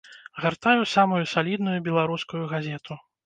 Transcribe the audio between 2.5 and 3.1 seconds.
газету.